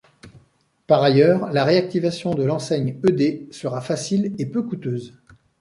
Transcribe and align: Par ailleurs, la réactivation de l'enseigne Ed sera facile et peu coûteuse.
Par 0.87 1.03
ailleurs, 1.03 1.51
la 1.53 1.63
réactivation 1.63 2.33
de 2.33 2.41
l'enseigne 2.43 2.99
Ed 3.07 3.53
sera 3.53 3.81
facile 3.81 4.33
et 4.39 4.47
peu 4.47 4.63
coûteuse. 4.63 5.13